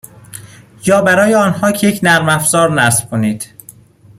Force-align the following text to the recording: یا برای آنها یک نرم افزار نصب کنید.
یا 0.85 1.01
برای 1.01 1.35
آنها 1.35 1.69
یک 1.71 1.99
نرم 2.03 2.29
افزار 2.29 2.71
نصب 2.81 3.09
کنید. 3.09 3.53